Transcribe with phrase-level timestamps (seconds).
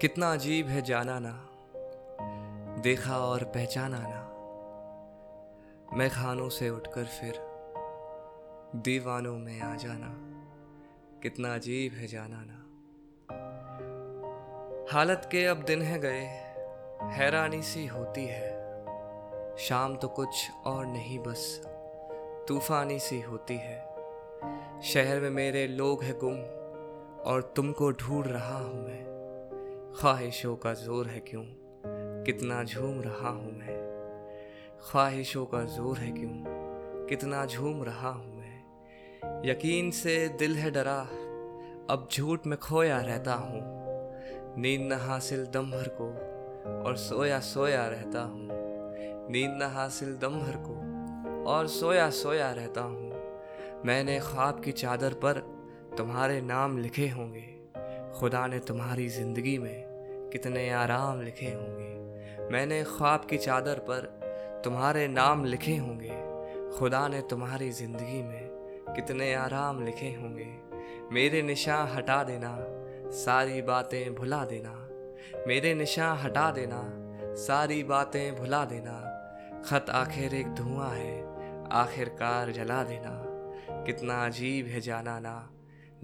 [0.00, 1.30] कितना अजीब है जाना ना,
[2.82, 7.40] देखा और पहचाना ना। मैं खानों से उठकर फिर
[8.76, 10.08] दीवानों में आ जाना,
[11.22, 12.56] कितना अजीब है जाना ना।
[14.92, 16.24] हालत के अब दिन है गए,
[17.12, 21.60] हैरानी सी होती है। शाम तो कुछ और नहीं, बस
[22.48, 23.78] तूफानी सी होती है।
[24.82, 26.40] शहर में मेरे लोग हैं गुम,
[27.32, 29.09] और तुमको ढूंढ रहा हूँ मैं।
[29.96, 31.42] ख्वाहिशों का ज़ोर है क्यों?
[32.24, 33.76] कितना झूम रहा हूँ मैं।
[34.82, 36.44] ख्वाहिशों का ज़ोर है क्यों?
[37.06, 41.00] कितना झूम रहा हूँ मैं। यकीन से दिल है डरा,
[41.90, 43.60] अब झूठ में खोया रहता हूँ।
[44.60, 46.08] नींद न हासिल दम भर को,
[46.88, 48.48] और सोया सोया रहता हूँ।
[49.30, 50.74] नींद न हासिल दम भर को,
[51.50, 53.12] और सोया सोया रहता हूँ।
[53.84, 55.38] मैंने ख्वाब की चादर पर
[55.98, 57.59] तुम्हारे नाम लिखे होंगे।
[58.18, 64.06] खुदा ने तुम्हारी ज़िंदगी में कितने आराम लिखे होंगे। मैंने ख्वाब की चादर पर
[64.64, 66.16] तुम्हारे नाम लिखे होंगे।
[66.78, 70.48] खुदा ने तुम्हारी ज़िंदगी में कितने आराम लिखे होंगे।
[71.12, 72.56] मेरे निशान हटा देना,
[73.14, 74.74] सारी बातें भुला देना।
[75.46, 76.82] मेरे निशान हटा देना,
[77.36, 78.96] सारी बातें भुला देना।
[79.64, 81.16] खत आखिर एक धुआँ है,
[81.72, 83.16] आखिरकार जला देना।
[83.86, 85.50] कितना अजीब है जाना ना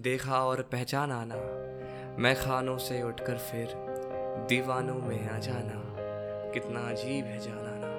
[0.01, 1.37] देखा और पहचाना ना
[2.19, 3.73] मैं खानों से उठकर फिर
[4.49, 5.83] दीवानों में आ जाना,
[6.53, 7.91] कितना अजीब है जाना ना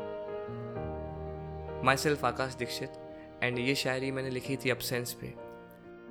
[1.84, 2.92] myself Akash Dixit
[3.44, 5.34] and ये शायरी मैंने लिखी थी अपसेंस पे।